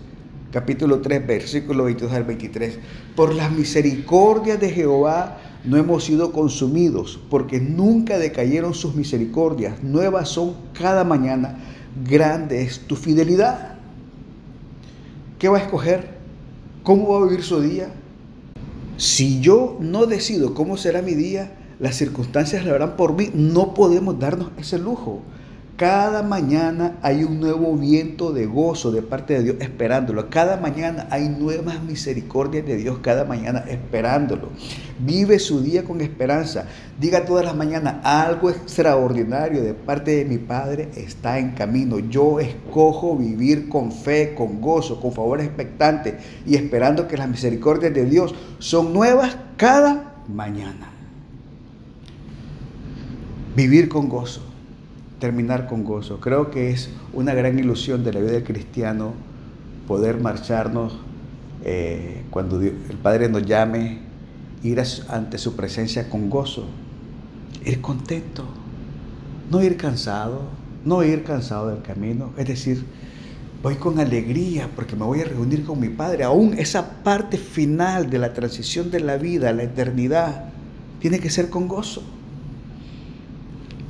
capítulo 0.50 1.00
3, 1.00 1.26
versículo 1.26 1.84
22 1.84 2.12
al 2.12 2.24
23. 2.24 2.78
Por 3.14 3.34
las 3.34 3.50
misericordias 3.52 4.60
de 4.60 4.70
Jehová 4.70 5.38
no 5.64 5.76
hemos 5.76 6.04
sido 6.04 6.32
consumidos, 6.32 7.20
porque 7.28 7.60
nunca 7.60 8.18
decayeron 8.18 8.74
sus 8.74 8.94
misericordias. 8.94 9.82
Nuevas 9.82 10.28
son 10.28 10.54
cada 10.72 11.04
mañana. 11.04 11.58
Grande 12.08 12.62
es 12.62 12.80
tu 12.80 12.96
fidelidad. 12.96 13.76
¿Qué 15.38 15.48
va 15.48 15.58
a 15.58 15.62
escoger? 15.62 16.18
¿Cómo 16.82 17.08
va 17.08 17.18
a 17.18 17.28
vivir 17.28 17.44
su 17.44 17.60
día? 17.60 17.90
Si 18.96 19.40
yo 19.40 19.76
no 19.80 20.06
decido 20.06 20.54
cómo 20.54 20.76
será 20.76 21.02
mi 21.02 21.14
día, 21.14 21.52
las 21.78 21.96
circunstancias 21.96 22.64
lo 22.64 22.74
harán 22.74 22.96
por 22.96 23.14
mí. 23.14 23.30
No 23.34 23.74
podemos 23.74 24.18
darnos 24.18 24.50
ese 24.58 24.78
lujo. 24.78 25.22
Cada 25.78 26.25
mañana 26.25 26.99
hay 27.02 27.23
un 27.23 27.38
nuevo 27.38 27.76
viento 27.76 28.32
de 28.32 28.47
gozo 28.47 28.90
de 28.90 29.00
parte 29.00 29.35
de 29.35 29.44
Dios 29.44 29.56
esperándolo. 29.61 30.28
Cada 30.28 30.56
mañana 30.56 31.06
hay 31.08 31.28
nuevas 31.28 31.85
misericordias 31.85 32.66
de 32.66 32.78
Dios, 32.78 32.99
cada 33.00 33.25
mañana 33.25 33.61
esperándolo. 33.61 34.49
Vive 34.99 35.38
su 35.38 35.61
día 35.61 35.85
con 35.85 36.00
esperanza. 36.00 36.66
Diga 36.99 37.25
todas 37.25 37.44
las 37.44 37.54
mañanas, 37.54 38.04
algo 38.04 38.50
extraordinario 38.50 39.62
de 39.62 39.73
parte 39.73 40.16
de 40.16 40.25
mi 40.25 40.38
Padre 40.38 40.88
está 40.97 41.38
en 41.38 41.52
camino. 41.52 42.00
Yo 42.00 42.40
escojo 42.40 43.16
vivir 43.16 43.68
con 43.68 43.92
fe, 43.92 44.35
con 44.35 44.61
gozo, 44.61 45.00
con 45.00 45.12
favor 45.12 45.40
expectante 45.40 46.18
y 46.44 46.56
esperando 46.56 47.06
que 47.06 47.16
las 47.16 47.28
misericordias 47.28 47.94
de 47.94 48.04
Dios 48.04 48.35
son 48.58 48.92
nuevas 48.92 49.37
cada 49.56 50.25
mañana. 50.26 50.90
Vivir 53.54 53.88
con 53.88 54.08
gozo 54.08 54.47
terminar 55.18 55.66
con 55.66 55.84
gozo. 55.84 56.20
Creo 56.20 56.50
que 56.50 56.70
es 56.70 56.90
una 57.12 57.34
gran 57.34 57.58
ilusión 57.58 58.04
de 58.04 58.12
la 58.12 58.20
vida 58.20 58.32
del 58.32 58.44
cristiano 58.44 59.14
poder 59.87 60.20
marcharnos 60.20 60.98
eh, 61.64 62.25
cuando 62.30 62.60
el 62.60 62.98
Padre 63.02 63.28
nos 63.28 63.44
llame, 63.44 63.98
ir 64.62 64.82
ante 65.08 65.38
su 65.38 65.56
presencia 65.56 66.08
con 66.08 66.28
gozo, 66.30 66.66
ir 67.64 67.80
contento, 67.80 68.44
no 69.50 69.62
ir 69.62 69.76
cansado, 69.76 70.42
no 70.84 71.02
ir 71.02 71.25
cansado 71.25 71.68
del 71.68 71.82
camino, 71.82 72.30
es 72.37 72.46
decir, 72.46 72.84
voy 73.62 73.76
con 73.76 73.98
alegría 73.98 74.68
porque 74.75 74.94
me 74.94 75.04
voy 75.04 75.20
a 75.20 75.25
reunir 75.25 75.64
con 75.64 75.80
mi 75.80 75.88
Padre. 75.88 76.25
Aún 76.25 76.54
esa 76.58 77.02
parte 77.02 77.38
final 77.38 78.08
de 78.10 78.18
la 78.18 78.32
transición 78.32 78.90
de 78.90 79.00
la 79.00 79.16
vida, 79.16 79.52
la 79.52 79.64
eternidad, 79.64 80.50
tiene 81.00 81.18
que 81.18 81.30
ser 81.30 81.50
con 81.50 81.68
gozo. 81.68 82.02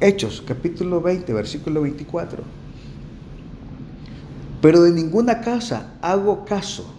Hechos, 0.00 0.44
capítulo 0.46 1.00
20, 1.00 1.32
versículo 1.32 1.82
24. 1.82 2.44
Pero 4.62 4.82
de 4.82 4.92
ninguna 4.92 5.40
casa 5.40 5.94
hago 6.02 6.44
caso, 6.44 6.94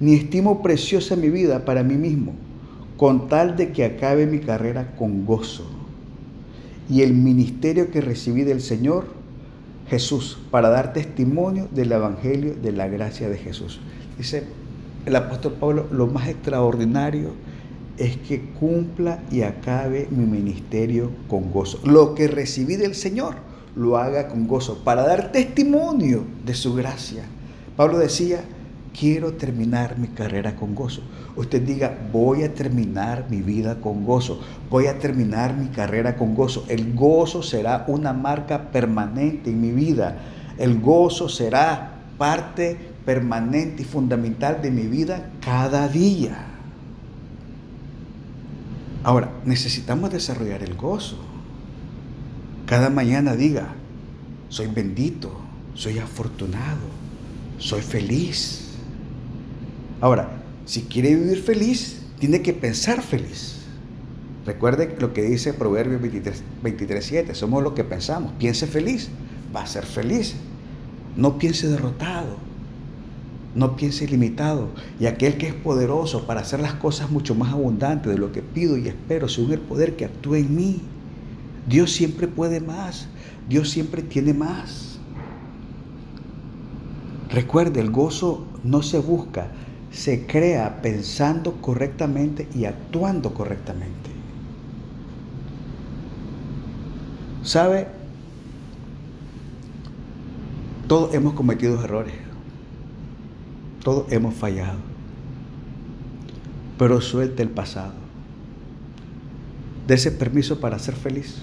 ni 0.00 0.14
estimo 0.14 0.62
preciosa 0.62 1.16
mi 1.16 1.28
vida 1.28 1.66
para 1.66 1.82
mí 1.82 1.96
mismo, 1.96 2.34
con 2.96 3.28
tal 3.28 3.56
de 3.56 3.72
que 3.72 3.84
acabe 3.84 4.26
mi 4.26 4.38
carrera 4.38 4.94
con 4.96 5.26
gozo. 5.26 5.66
Y 6.88 7.02
el 7.02 7.12
ministerio 7.12 7.90
que 7.90 8.00
recibí 8.00 8.42
del 8.42 8.62
Señor 8.62 9.04
Jesús, 9.88 10.38
para 10.50 10.70
dar 10.70 10.94
testimonio 10.94 11.68
del 11.72 11.92
Evangelio 11.92 12.54
de 12.54 12.72
la 12.72 12.88
gracia 12.88 13.28
de 13.28 13.36
Jesús. 13.36 13.80
Dice 14.16 14.44
el 15.04 15.14
apóstol 15.14 15.56
Pablo, 15.60 15.86
lo 15.90 16.06
más 16.06 16.28
extraordinario 16.28 17.32
es 17.98 18.16
que 18.16 18.40
cumpla 18.58 19.20
y 19.30 19.42
acabe 19.42 20.08
mi 20.10 20.24
ministerio 20.24 21.10
con 21.28 21.50
gozo. 21.52 21.80
Lo 21.84 22.14
que 22.14 22.28
recibí 22.28 22.76
del 22.76 22.94
Señor, 22.94 23.36
lo 23.76 23.96
haga 23.98 24.28
con 24.28 24.46
gozo, 24.46 24.82
para 24.84 25.06
dar 25.06 25.32
testimonio 25.32 26.24
de 26.44 26.54
su 26.54 26.74
gracia. 26.74 27.24
Pablo 27.76 27.98
decía, 27.98 28.44
quiero 28.98 29.34
terminar 29.34 29.98
mi 29.98 30.08
carrera 30.08 30.54
con 30.56 30.74
gozo. 30.74 31.02
Usted 31.36 31.62
diga, 31.62 31.98
voy 32.12 32.44
a 32.44 32.54
terminar 32.54 33.26
mi 33.28 33.42
vida 33.42 33.80
con 33.80 34.04
gozo, 34.04 34.40
voy 34.70 34.86
a 34.86 34.98
terminar 34.98 35.56
mi 35.56 35.68
carrera 35.68 36.16
con 36.16 36.34
gozo. 36.34 36.64
El 36.68 36.94
gozo 36.94 37.42
será 37.42 37.84
una 37.88 38.12
marca 38.12 38.70
permanente 38.70 39.50
en 39.50 39.60
mi 39.60 39.72
vida. 39.72 40.16
El 40.58 40.80
gozo 40.80 41.28
será 41.28 41.94
parte 42.16 42.76
permanente 43.04 43.82
y 43.82 43.84
fundamental 43.84 44.62
de 44.62 44.70
mi 44.70 44.86
vida 44.86 45.30
cada 45.44 45.88
día. 45.88 46.53
Ahora, 49.04 49.30
necesitamos 49.44 50.10
desarrollar 50.10 50.62
el 50.62 50.74
gozo. 50.74 51.18
Cada 52.64 52.88
mañana 52.88 53.36
diga, 53.36 53.74
soy 54.48 54.66
bendito, 54.66 55.30
soy 55.74 55.98
afortunado, 55.98 56.80
soy 57.58 57.82
feliz. 57.82 58.70
Ahora, 60.00 60.30
si 60.64 60.82
quiere 60.82 61.14
vivir 61.14 61.42
feliz, 61.42 62.00
tiene 62.18 62.40
que 62.40 62.54
pensar 62.54 63.02
feliz. 63.02 63.56
Recuerde 64.46 64.96
lo 64.98 65.12
que 65.12 65.22
dice 65.22 65.52
Proverbios 65.52 66.00
23, 66.00 67.04
7, 67.04 67.34
somos 67.34 67.62
lo 67.62 67.74
que 67.74 67.84
pensamos. 67.84 68.32
Piense 68.38 68.66
feliz, 68.66 69.10
va 69.54 69.64
a 69.64 69.66
ser 69.66 69.84
feliz. 69.84 70.34
No 71.14 71.38
piense 71.38 71.68
derrotado, 71.68 72.38
no 73.54 73.76
piense 73.76 74.06
limitado. 74.06 74.68
Y 74.98 75.06
aquel 75.06 75.36
que 75.36 75.48
es 75.48 75.54
poderoso 75.54 76.26
para 76.26 76.40
hacer 76.40 76.60
las 76.60 76.74
cosas 76.74 77.10
mucho 77.10 77.34
más 77.34 77.52
abundantes 77.52 78.12
de 78.12 78.18
lo 78.18 78.32
que 78.32 78.42
pido 78.42 78.76
y 78.76 78.88
espero, 78.88 79.28
según 79.28 79.52
el 79.52 79.60
poder 79.60 79.96
que 79.96 80.04
actúa 80.04 80.38
en 80.38 80.54
mí. 80.54 80.80
Dios 81.68 81.92
siempre 81.92 82.28
puede 82.28 82.60
más. 82.60 83.08
Dios 83.48 83.70
siempre 83.70 84.02
tiene 84.02 84.34
más. 84.34 84.98
Recuerde, 87.30 87.80
el 87.80 87.90
gozo 87.90 88.46
no 88.62 88.82
se 88.82 88.98
busca, 88.98 89.48
se 89.90 90.26
crea 90.26 90.80
pensando 90.82 91.54
correctamente 91.60 92.48
y 92.54 92.64
actuando 92.64 93.34
correctamente. 93.34 94.10
¿Sabe? 97.42 97.88
Todos 100.86 101.12
hemos 101.14 101.34
cometido 101.34 101.82
errores. 101.82 102.23
Todos 103.84 104.10
hemos 104.10 104.34
fallado. 104.34 104.78
Pero 106.78 107.00
suelte 107.02 107.42
el 107.42 107.50
pasado. 107.50 107.92
Dese 109.86 110.10
permiso 110.10 110.58
para 110.58 110.78
ser 110.78 110.94
feliz. 110.94 111.42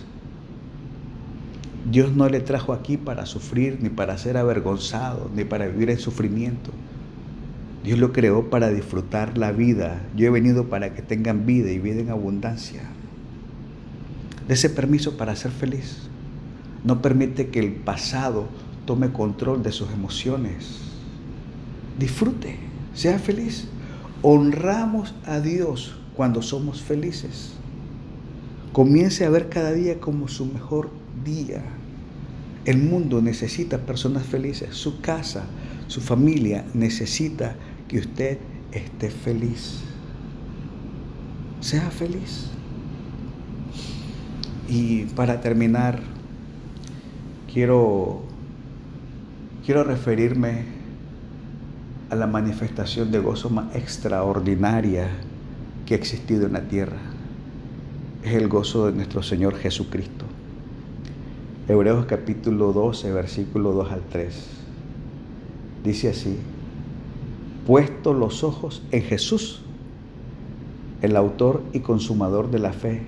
Dios 1.90 2.16
no 2.16 2.28
le 2.30 2.40
trajo 2.40 2.74
aquí 2.74 2.98
para 2.98 3.28
sufrir, 3.28 3.78
ni 3.82 3.90
para 3.90 4.18
ser 4.18 4.38
avergonzado, 4.38 5.30
ni 5.36 5.44
para 5.44 5.68
vivir 5.68 5.92
en 5.92 6.00
sufrimiento. 6.00 6.72
Dios 7.84 8.00
lo 8.00 8.12
creó 8.12 8.50
para 8.50 8.70
disfrutar 8.70 9.38
la 9.38 9.52
vida. 9.52 10.02
Yo 10.16 10.26
he 10.26 10.30
venido 10.32 10.68
para 10.68 10.96
que 10.96 11.04
tengan 11.04 11.46
vida 11.46 11.72
y 11.72 11.78
vida 11.78 12.02
en 12.02 12.10
abundancia. 12.10 12.82
Dese 14.48 14.70
permiso 14.70 15.16
para 15.16 15.36
ser 15.36 15.52
feliz. 15.52 16.10
No 16.84 17.04
permite 17.04 17.50
que 17.50 17.60
el 17.60 17.74
pasado 17.74 18.48
tome 18.86 19.12
control 19.12 19.62
de 19.62 19.72
sus 19.72 19.92
emociones. 19.92 20.91
Disfrute, 22.02 22.58
sea 22.96 23.20
feliz. 23.20 23.68
Honramos 24.24 25.14
a 25.24 25.40
Dios 25.40 25.96
cuando 26.16 26.42
somos 26.42 26.82
felices. 26.82 27.52
Comience 28.74 29.24
a 29.24 29.30
ver 29.30 29.50
cada 29.50 29.72
día 29.72 30.00
como 30.00 30.28
su 30.28 30.48
mejor 30.48 30.90
día. 31.24 31.62
El 32.66 32.80
mundo 32.80 33.22
necesita 33.22 33.78
personas 33.78 34.26
felices. 34.26 34.76
Su 34.76 35.00
casa, 35.00 35.44
su 35.86 36.02
familia 36.02 36.66
necesita 36.74 37.56
que 37.88 38.00
usted 38.00 38.40
esté 38.72 39.12
feliz. 39.12 39.82
Sea 41.60 41.92
feliz. 41.92 42.48
Y 44.68 45.04
para 45.16 45.40
terminar, 45.40 46.02
quiero, 47.54 48.24
quiero 49.64 49.84
referirme 49.84 50.81
a 52.12 52.16
la 52.16 52.28
manifestación 52.28 53.10
de 53.10 53.20
gozo 53.20 53.50
más 53.50 53.74
extraordinaria 53.74 55.08
que 55.86 55.94
ha 55.94 55.98
existido 55.98 56.46
en 56.46 56.52
la 56.52 56.68
tierra. 56.68 56.98
Es 58.22 58.34
el 58.34 58.50
gozo 58.50 58.88
de 58.88 58.92
nuestro 58.92 59.24
Señor 59.24 59.56
Jesucristo. 59.56 60.26
Hebreos 61.70 62.06
capítulo 62.08 62.74
12, 62.74 63.14
versículo 63.14 63.72
2 63.72 63.92
al 63.94 64.02
3. 64.12 64.48
Dice 65.86 66.10
así, 66.10 66.38
puesto 67.66 68.14
los 68.14 68.44
ojos 68.44 68.84
en 68.92 69.04
Jesús, 69.04 69.62
el 71.02 71.16
autor 71.16 71.64
y 71.72 71.80
consumador 71.80 72.52
de 72.52 72.60
la 72.60 72.74
fe, 72.74 73.04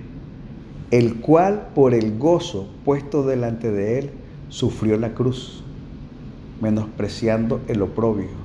el 0.90 1.16
cual 1.16 1.68
por 1.74 1.92
el 1.92 2.16
gozo 2.16 2.70
puesto 2.86 3.22
delante 3.22 3.70
de 3.70 3.98
él 3.98 4.10
sufrió 4.48 4.96
la 4.96 5.12
cruz, 5.12 5.62
menospreciando 6.62 7.60
el 7.68 7.82
oprobio, 7.82 8.43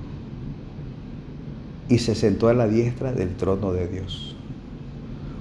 y 1.89 1.97
se 1.97 2.15
sentó 2.15 2.47
a 2.47 2.53
la 2.53 2.67
diestra 2.67 3.11
del 3.11 3.35
trono 3.35 3.73
de 3.73 3.87
Dios. 3.87 4.35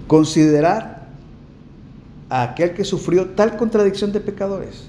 Considerar 0.06 1.08
a 2.30 2.42
aquel 2.42 2.72
que 2.72 2.84
sufrió 2.84 3.26
tal 3.26 3.56
contradicción 3.56 4.12
de 4.12 4.20
pecadores 4.20 4.88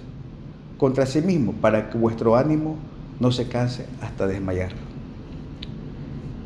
contra 0.78 1.06
sí 1.06 1.22
mismo, 1.22 1.52
para 1.54 1.90
que 1.90 1.98
vuestro 1.98 2.38
ánimo 2.38 2.78
no 3.20 3.32
se 3.34 3.50
canse 3.50 3.86
hasta 4.02 4.26
desmayar. 4.28 4.72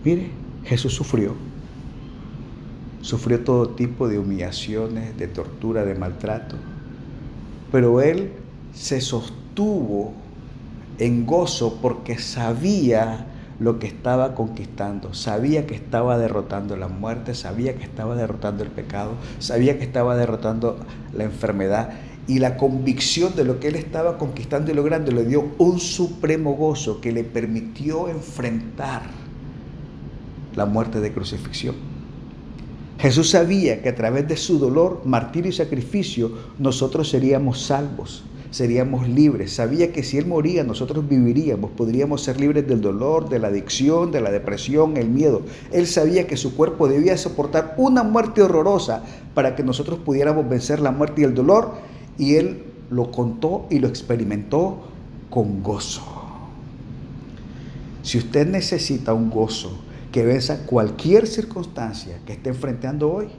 Mire, 0.03 0.31
Jesús 0.65 0.93
sufrió. 0.93 1.35
Sufrió 3.01 3.41
todo 3.41 3.69
tipo 3.69 4.07
de 4.07 4.17
humillaciones, 4.17 5.15
de 5.17 5.27
tortura, 5.27 5.85
de 5.85 5.93
maltrato. 5.93 6.55
Pero 7.71 8.01
Él 8.01 8.31
se 8.73 9.01
sostuvo 9.01 10.13
en 10.97 11.25
gozo 11.25 11.79
porque 11.81 12.17
sabía 12.17 13.27
lo 13.59 13.79
que 13.79 13.87
estaba 13.87 14.35
conquistando. 14.35 15.13
Sabía 15.13 15.67
que 15.67 15.75
estaba 15.75 16.17
derrotando 16.17 16.75
la 16.75 16.87
muerte, 16.87 17.35
sabía 17.35 17.75
que 17.75 17.83
estaba 17.83 18.15
derrotando 18.15 18.63
el 18.63 18.69
pecado, 18.69 19.11
sabía 19.39 19.77
que 19.77 19.85
estaba 19.85 20.15
derrotando 20.15 20.77
la 21.13 21.23
enfermedad. 21.23 21.91
Y 22.25 22.39
la 22.39 22.55
convicción 22.55 23.35
de 23.35 23.43
lo 23.43 23.59
que 23.59 23.67
él 23.67 23.75
estaba 23.75 24.17
conquistando 24.17 24.71
y 24.71 24.73
logrando 24.73 25.11
le 25.11 25.25
dio 25.25 25.51
un 25.57 25.79
supremo 25.79 26.53
gozo 26.53 27.01
que 27.01 27.11
le 27.11 27.23
permitió 27.23 28.07
enfrentar 28.07 29.03
la 30.55 30.65
muerte 30.65 31.01
de 31.01 31.11
crucifixión. 31.11 31.75
Jesús 32.99 33.31
sabía 33.31 33.81
que 33.81 33.89
a 33.89 33.95
través 33.95 34.27
de 34.29 34.37
su 34.37 34.59
dolor, 34.59 35.01
martirio 35.03 35.49
y 35.49 35.53
sacrificio 35.53 36.31
nosotros 36.57 37.09
seríamos 37.09 37.61
salvos 37.61 38.23
seríamos 38.53 39.09
libres. 39.09 39.53
Sabía 39.53 39.91
que 39.91 40.03
si 40.03 40.19
Él 40.19 40.27
moría, 40.27 40.63
nosotros 40.63 41.09
viviríamos, 41.09 41.71
podríamos 41.71 42.21
ser 42.21 42.39
libres 42.39 42.67
del 42.67 42.81
dolor, 42.81 43.27
de 43.27 43.39
la 43.39 43.47
adicción, 43.47 44.11
de 44.11 44.21
la 44.21 44.29
depresión, 44.29 44.95
el 44.95 45.09
miedo. 45.09 45.41
Él 45.71 45.87
sabía 45.87 46.27
que 46.27 46.37
su 46.37 46.55
cuerpo 46.55 46.87
debía 46.87 47.17
soportar 47.17 47.73
una 47.77 48.03
muerte 48.03 48.43
horrorosa 48.43 49.03
para 49.33 49.55
que 49.55 49.63
nosotros 49.63 49.97
pudiéramos 50.05 50.47
vencer 50.47 50.79
la 50.79 50.91
muerte 50.91 51.21
y 51.21 51.23
el 51.25 51.33
dolor. 51.33 51.71
Y 52.19 52.35
Él 52.35 52.63
lo 52.91 53.09
contó 53.11 53.65
y 53.71 53.79
lo 53.79 53.87
experimentó 53.87 54.83
con 55.31 55.63
gozo. 55.63 56.03
Si 58.03 58.19
usted 58.19 58.47
necesita 58.47 59.15
un 59.15 59.31
gozo 59.31 59.79
que 60.11 60.23
venza 60.23 60.67
cualquier 60.67 61.25
circunstancia 61.25 62.19
que 62.27 62.33
esté 62.33 62.49
enfrentando 62.49 63.11
hoy, 63.11 63.29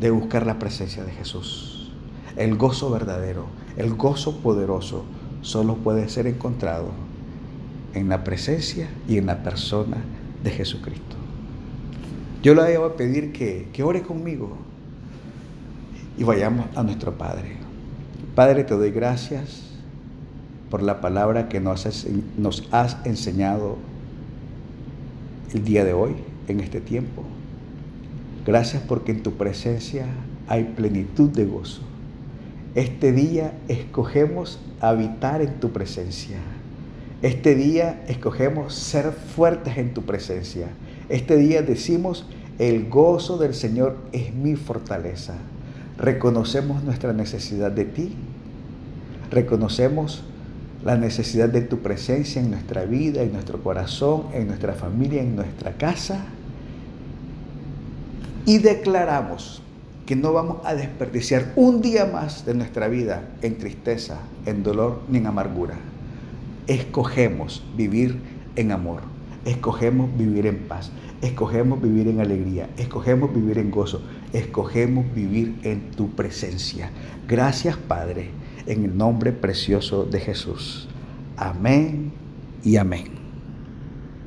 de 0.00 0.10
buscar 0.10 0.44
la 0.44 0.58
presencia 0.58 1.04
de 1.04 1.12
Jesús. 1.12 1.92
El 2.36 2.56
gozo 2.56 2.90
verdadero, 2.90 3.46
el 3.76 3.94
gozo 3.94 4.38
poderoso 4.38 5.04
solo 5.40 5.76
puede 5.76 6.08
ser 6.08 6.26
encontrado 6.26 6.90
en 7.94 8.08
la 8.08 8.24
presencia 8.24 8.88
y 9.08 9.18
en 9.18 9.26
la 9.26 9.42
persona 9.42 9.98
de 10.42 10.50
Jesucristo. 10.50 11.16
Yo 12.42 12.54
le 12.54 12.76
voy 12.76 12.90
a 12.90 12.96
pedir 12.96 13.32
que, 13.32 13.68
que 13.72 13.82
ore 13.82 14.02
conmigo 14.02 14.56
y 16.18 16.24
vayamos 16.24 16.66
a 16.74 16.82
nuestro 16.82 17.16
Padre. 17.16 17.56
Padre, 18.34 18.64
te 18.64 18.74
doy 18.74 18.90
gracias 18.90 19.62
por 20.70 20.82
la 20.82 21.00
palabra 21.00 21.48
que 21.48 21.60
nos 21.60 21.86
has, 21.86 22.06
nos 22.38 22.66
has 22.72 22.96
enseñado 23.04 23.76
el 25.52 25.64
día 25.64 25.84
de 25.84 25.92
hoy, 25.92 26.14
en 26.48 26.60
este 26.60 26.80
tiempo. 26.80 27.22
Gracias 28.46 28.82
porque 28.82 29.12
en 29.12 29.22
tu 29.22 29.32
presencia 29.32 30.06
hay 30.48 30.64
plenitud 30.64 31.30
de 31.30 31.44
gozo. 31.44 31.82
Este 32.74 33.12
día 33.12 33.52
escogemos 33.68 34.58
habitar 34.80 35.42
en 35.42 35.60
tu 35.60 35.72
presencia. 35.72 36.38
Este 37.20 37.54
día 37.54 38.02
escogemos 38.08 38.74
ser 38.74 39.12
fuertes 39.12 39.76
en 39.76 39.92
tu 39.92 40.02
presencia. 40.02 40.68
Este 41.10 41.36
día 41.36 41.60
decimos, 41.60 42.26
el 42.58 42.88
gozo 42.88 43.36
del 43.36 43.54
Señor 43.54 43.98
es 44.12 44.32
mi 44.32 44.56
fortaleza. 44.56 45.34
Reconocemos 45.98 46.82
nuestra 46.82 47.12
necesidad 47.12 47.70
de 47.70 47.84
ti. 47.84 48.14
Reconocemos 49.30 50.24
la 50.82 50.96
necesidad 50.96 51.50
de 51.50 51.60
tu 51.60 51.78
presencia 51.80 52.40
en 52.40 52.50
nuestra 52.50 52.86
vida, 52.86 53.22
en 53.22 53.32
nuestro 53.32 53.62
corazón, 53.62 54.24
en 54.32 54.48
nuestra 54.48 54.72
familia, 54.72 55.22
en 55.22 55.36
nuestra 55.36 55.72
casa. 55.72 56.24
Y 58.46 58.58
declaramos 58.58 59.62
que 60.06 60.16
no 60.16 60.32
vamos 60.32 60.58
a 60.64 60.74
desperdiciar 60.74 61.52
un 61.56 61.80
día 61.80 62.06
más 62.06 62.44
de 62.44 62.54
nuestra 62.54 62.88
vida 62.88 63.28
en 63.42 63.58
tristeza, 63.58 64.20
en 64.46 64.62
dolor 64.62 65.02
ni 65.08 65.18
en 65.18 65.26
amargura. 65.26 65.76
Escogemos 66.66 67.64
vivir 67.76 68.18
en 68.56 68.72
amor, 68.72 69.02
escogemos 69.44 70.16
vivir 70.16 70.46
en 70.46 70.58
paz, 70.58 70.90
escogemos 71.20 71.80
vivir 71.80 72.08
en 72.08 72.20
alegría, 72.20 72.68
escogemos 72.76 73.32
vivir 73.34 73.58
en 73.58 73.70
gozo, 73.70 74.02
escogemos 74.32 75.06
vivir 75.14 75.58
en 75.62 75.90
tu 75.92 76.10
presencia. 76.10 76.90
Gracias 77.28 77.76
Padre, 77.76 78.30
en 78.66 78.84
el 78.84 78.96
nombre 78.96 79.32
precioso 79.32 80.04
de 80.04 80.20
Jesús. 80.20 80.88
Amén 81.36 82.12
y 82.64 82.76
amén. 82.76 83.21